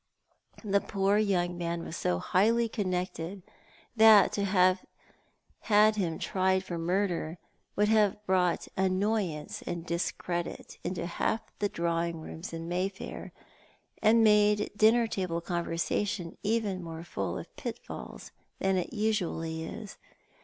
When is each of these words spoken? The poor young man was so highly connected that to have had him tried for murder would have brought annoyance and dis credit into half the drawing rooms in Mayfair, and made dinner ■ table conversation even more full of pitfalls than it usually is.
The 0.63 0.81
poor 0.81 1.19
young 1.19 1.59
man 1.59 1.83
was 1.85 1.95
so 1.95 2.17
highly 2.17 2.67
connected 2.67 3.43
that 3.95 4.31
to 4.31 4.45
have 4.45 4.83
had 5.59 5.95
him 5.95 6.17
tried 6.17 6.63
for 6.63 6.79
murder 6.79 7.37
would 7.75 7.87
have 7.89 8.25
brought 8.25 8.67
annoyance 8.75 9.61
and 9.61 9.85
dis 9.85 10.11
credit 10.11 10.79
into 10.83 11.05
half 11.05 11.41
the 11.59 11.69
drawing 11.69 12.19
rooms 12.19 12.51
in 12.51 12.67
Mayfair, 12.67 13.31
and 14.01 14.23
made 14.23 14.71
dinner 14.75 15.05
■ 15.07 15.11
table 15.11 15.39
conversation 15.39 16.35
even 16.41 16.81
more 16.81 17.03
full 17.03 17.37
of 17.37 17.55
pitfalls 17.55 18.31
than 18.57 18.77
it 18.77 18.93
usually 18.93 19.63
is. 19.63 19.99